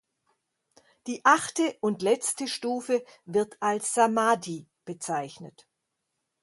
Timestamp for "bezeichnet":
4.83-5.67